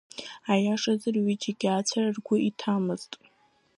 [0.51, 3.11] Аиашазы рҩыџьагьы ацәара ргәы иҭаӡамызт.